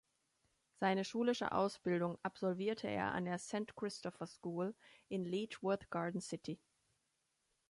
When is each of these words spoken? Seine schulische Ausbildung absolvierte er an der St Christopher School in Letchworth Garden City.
Seine 0.79 1.05
schulische 1.05 1.51
Ausbildung 1.51 2.17
absolvierte 2.23 2.87
er 2.87 3.11
an 3.11 3.25
der 3.25 3.37
St 3.37 3.75
Christopher 3.75 4.25
School 4.25 4.73
in 5.09 5.25
Letchworth 5.25 5.91
Garden 5.91 6.21
City. 6.21 6.59